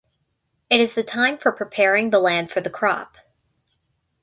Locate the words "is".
0.79-0.95